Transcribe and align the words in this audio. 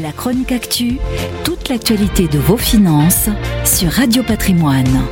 La 0.00 0.10
chronique 0.10 0.52
actu, 0.52 0.96
toute 1.44 1.68
l'actualité 1.68 2.26
de 2.26 2.38
vos 2.38 2.56
finances 2.56 3.28
sur 3.66 3.90
Radio 3.90 4.22
Patrimoine. 4.22 5.02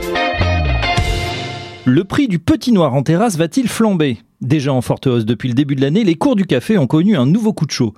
Le 1.85 2.05
prix 2.05 2.29
du 2.29 2.39
petit 2.39 2.73
noir 2.73 2.95
en 2.95 3.03
terrasse 3.03 3.37
va-t-il 3.37 3.69
flamber? 3.69 4.23
Déjà 4.41 4.73
en 4.73 4.81
forte 4.81 5.07
hausse 5.07 5.27
depuis 5.27 5.51
le 5.51 5.55
début 5.55 5.77
de 5.77 5.83
l'année, 5.83 6.03
les 6.03 6.15
cours 6.15 6.35
du 6.35 6.47
café 6.47 6.79
ont 6.79 6.87
connu 6.87 7.15
un 7.15 7.27
nouveau 7.27 7.53
coup 7.53 7.67
de 7.67 7.71
chaud. 7.71 7.93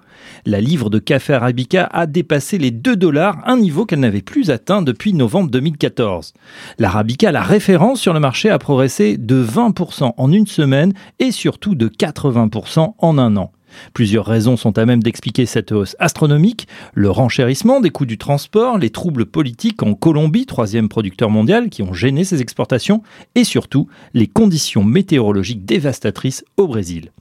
La 0.45 0.61
livre 0.61 0.91
de 0.91 0.99
café 0.99 1.35
arabica 1.35 1.85
a 1.85 2.07
dépassé 2.07 2.59
les 2.59 2.73
2 2.73 2.97
dollars, 2.97 3.39
un 3.47 3.59
niveau 3.59 3.87
qu'elle 3.87 4.01
n'avait 4.01 4.21
plus 4.21 4.51
atteint 4.51 4.83
depuis 4.83 5.15
novembre 5.15 5.53
2014. 5.53 6.35
L'arabica, 6.81 7.31
la 7.31 7.43
référence 7.43 8.01
sur 8.01 8.13
le 8.13 8.19
marché, 8.19 8.51
a 8.51 8.59
progressé 8.59 9.19
de 9.19 9.41
20% 9.45 10.15
en 10.17 10.33
une 10.33 10.49
semaine 10.49 10.95
et 11.21 11.31
surtout 11.31 11.77
de 11.77 11.87
80% 11.87 12.95
en 12.99 13.19
un 13.19 13.37
an. 13.37 13.53
Plusieurs 13.95 14.27
raisons 14.27 14.57
sont 14.57 14.79
à 14.79 14.87
même 14.87 15.03
d'expliquer 15.03 15.47
cette 15.47 15.73
hausse 15.73 15.97
astronomique, 15.99 16.69
le 16.95 17.11
renchérissement 17.11 17.81
des 17.81 17.91
coûts 17.91 18.07
du 18.07 18.19
transport, 18.19 18.79
les 18.79 18.91
troubles 18.91 19.27
politiques 19.27 19.83
en 19.83 19.95
Colombie, 19.95 20.47
troisième 20.47 20.89
producteur 20.89 21.31
mondial, 21.31 21.69
qui 21.69 21.83
ont 21.83 21.93
gêné 21.93 22.25
ses 22.25 22.41
exportations, 22.41 23.03
et 23.35 23.45
surtout 23.45 23.89
les 24.15 24.27
conditions 24.27 24.85
météorologiques 24.85 25.65
dévastatrices 25.65 26.45
au 26.57 26.67
Brésil. 26.67 27.13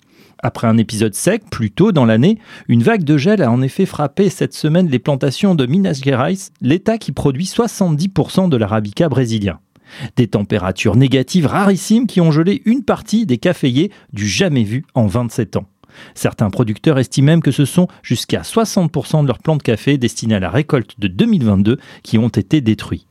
Après 0.43 0.67
un 0.67 0.77
épisode 0.77 1.13
sec 1.13 1.43
plus 1.52 1.70
tôt 1.70 1.91
dans 1.91 2.05
l'année, 2.05 2.40
une 2.68 2.81
vague 2.81 3.04
de 3.04 3.18
gel 3.18 3.43
a 3.43 3.52
en 3.52 3.62
effet 3.62 3.85
frappé 3.85 4.29
cette 4.29 4.55
semaine 4.55 4.90
les 4.90 4.98
plantations 4.98 5.54
de 5.54 5.68
Minas 5.68 6.02
Gerais, 6.04 6.34
l'État 6.62 6.98
qui 6.98 7.12
produit 7.12 7.45
70% 7.45 8.49
de 8.49 8.57
l'arabica 8.57 9.07
brésilien. 9.07 9.59
Des 10.15 10.27
températures 10.27 10.95
négatives 10.95 11.45
rarissimes 11.45 12.07
qui 12.07 12.21
ont 12.21 12.31
gelé 12.31 12.62
une 12.65 12.84
partie 12.84 13.26
des 13.26 13.38
caféiers 13.38 13.91
du 14.13 14.27
jamais 14.27 14.63
vu 14.63 14.85
en 14.95 15.05
27 15.05 15.57
ans. 15.57 15.65
Certains 16.16 16.50
producteurs 16.50 17.00
estiment 17.00 17.27
même 17.27 17.41
que 17.41 17.52
ce 17.52 17.66
sont 17.66 17.88
jusqu'à 18.04 18.41
60% 18.41 19.22
de 19.22 19.27
leurs 19.27 19.40
plants 19.40 19.55
de 19.55 19.63
café 19.63 19.98
destinés 19.98 20.36
à 20.36 20.40
la 20.40 20.49
récolte 20.49 20.99
de 20.99 21.08
2022 21.08 21.77
qui 22.04 22.18
ont 22.18 22.30
été 22.30 22.62
détruits. 22.62 23.07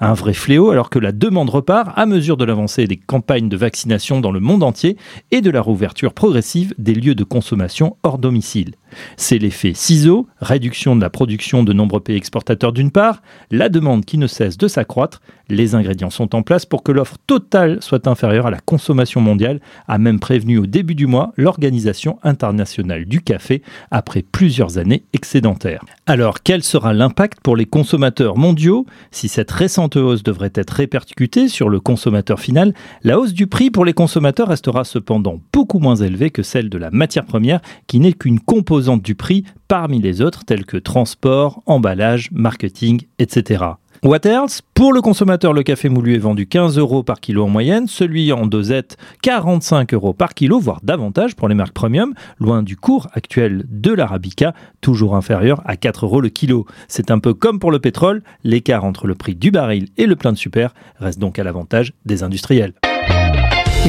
Un 0.00 0.14
vrai 0.14 0.32
fléau 0.32 0.70
alors 0.70 0.90
que 0.90 0.98
la 0.98 1.12
demande 1.12 1.50
repart 1.50 1.92
à 1.96 2.06
mesure 2.06 2.36
de 2.36 2.44
l'avancée 2.44 2.86
des 2.86 2.96
campagnes 2.96 3.48
de 3.48 3.56
vaccination 3.56 4.20
dans 4.20 4.32
le 4.32 4.40
monde 4.40 4.62
entier 4.62 4.96
et 5.30 5.40
de 5.40 5.50
la 5.50 5.60
rouverture 5.60 6.12
progressive 6.12 6.74
des 6.78 6.94
lieux 6.94 7.14
de 7.14 7.24
consommation 7.24 7.96
hors 8.02 8.18
domicile. 8.18 8.74
C'est 9.16 9.38
l'effet 9.38 9.74
ciseau, 9.74 10.26
réduction 10.40 10.96
de 10.96 11.00
la 11.00 11.10
production 11.10 11.62
de 11.62 11.72
nombreux 11.72 12.00
pays 12.00 12.16
exportateurs 12.16 12.72
d'une 12.72 12.90
part, 12.90 13.22
la 13.50 13.68
demande 13.68 14.04
qui 14.04 14.18
ne 14.18 14.26
cesse 14.26 14.56
de 14.56 14.68
s'accroître, 14.68 15.20
les 15.48 15.74
ingrédients 15.74 16.10
sont 16.10 16.34
en 16.34 16.42
place 16.42 16.66
pour 16.66 16.82
que 16.82 16.90
l'offre 16.90 17.18
totale 17.26 17.78
soit 17.80 18.08
inférieure 18.08 18.46
à 18.46 18.50
la 18.50 18.58
consommation 18.58 19.20
mondiale, 19.20 19.60
a 19.86 19.98
même 19.98 20.18
prévenu 20.18 20.58
au 20.58 20.66
début 20.66 20.94
du 20.94 21.06
mois 21.06 21.32
l'Organisation 21.36 22.18
internationale 22.24 23.04
du 23.04 23.20
café 23.20 23.62
après 23.90 24.22
plusieurs 24.22 24.78
années 24.78 25.04
excédentaires. 25.12 25.84
Alors 26.06 26.42
quel 26.42 26.62
sera 26.62 26.92
l'impact 26.92 27.40
pour 27.42 27.56
les 27.56 27.66
consommateurs 27.66 28.36
mondiaux 28.36 28.86
Si 29.10 29.28
cette 29.28 29.52
récente 29.66 29.96
hausse 29.96 30.22
devrait 30.22 30.52
être 30.54 30.70
répercutée 30.70 31.48
sur 31.48 31.68
le 31.68 31.80
consommateur 31.80 32.38
final, 32.38 32.72
la 33.02 33.18
hausse 33.18 33.32
du 33.32 33.48
prix 33.48 33.72
pour 33.72 33.84
les 33.84 33.94
consommateurs 33.94 34.46
restera 34.46 34.84
cependant 34.84 35.40
beaucoup 35.52 35.80
moins 35.80 35.96
élevée 35.96 36.30
que 36.30 36.44
celle 36.44 36.70
de 36.70 36.78
la 36.78 36.92
matière 36.92 37.24
première 37.24 37.60
qui 37.88 37.98
n'est 37.98 38.12
qu'une 38.12 38.38
composante 38.38 39.02
du 39.02 39.16
prix 39.16 39.42
parmi 39.66 40.00
les 40.00 40.22
autres 40.22 40.44
tels 40.44 40.66
que 40.66 40.76
transport, 40.76 41.64
emballage, 41.66 42.30
marketing, 42.30 43.02
etc. 43.18 43.64
What 44.02 44.20
else? 44.24 44.62
Pour 44.74 44.92
le 44.92 45.00
consommateur, 45.00 45.52
le 45.52 45.62
café 45.62 45.88
moulu 45.88 46.14
est 46.14 46.18
vendu 46.18 46.46
15 46.46 46.78
euros 46.78 47.02
par 47.02 47.20
kilo 47.20 47.44
en 47.44 47.48
moyenne, 47.48 47.86
celui 47.86 48.32
en 48.32 48.46
dosette 48.46 48.96
45 49.22 49.94
euros 49.94 50.12
par 50.12 50.34
kilo, 50.34 50.60
voire 50.60 50.80
davantage 50.82 51.34
pour 51.34 51.48
les 51.48 51.54
marques 51.54 51.72
premium, 51.72 52.14
loin 52.38 52.62
du 52.62 52.76
cours 52.76 53.08
actuel 53.14 53.64
de 53.68 53.92
l'arabica, 53.92 54.54
toujours 54.80 55.16
inférieur 55.16 55.62
à 55.64 55.76
4 55.76 56.04
euros 56.04 56.20
le 56.20 56.28
kilo. 56.28 56.66
C'est 56.88 57.10
un 57.10 57.18
peu 57.18 57.34
comme 57.34 57.58
pour 57.58 57.70
le 57.70 57.78
pétrole, 57.78 58.22
l'écart 58.44 58.84
entre 58.84 59.06
le 59.06 59.14
prix 59.14 59.34
du 59.34 59.50
baril 59.50 59.88
et 59.96 60.06
le 60.06 60.16
plein 60.16 60.32
de 60.32 60.38
super 60.38 60.74
reste 60.98 61.18
donc 61.18 61.38
à 61.38 61.44
l'avantage 61.44 61.92
des 62.04 62.22
industriels. 62.22 62.74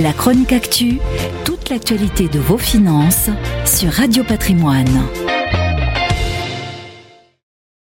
La 0.02 0.14
chronique 0.14 0.54
actu, 0.54 1.00
toute 1.44 1.70
l'actualité 1.70 2.28
de 2.28 2.40
vos 2.40 2.58
finances 2.58 3.30
sur 3.66 3.92
Radio 3.92 4.24
Patrimoine. 4.24 5.04